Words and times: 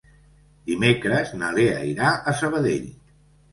Dimecres 0.69 1.35
na 1.43 1.51
Lea 1.59 1.77
irà 1.91 2.17
a 2.17 2.37
Sabadell. 2.43 2.91